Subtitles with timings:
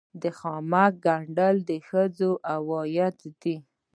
[0.21, 3.55] د خامک ګنډل د ښځو عاید دی